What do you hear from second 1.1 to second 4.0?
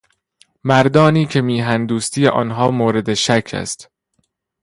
که میهن دوستی آنها مورد شک است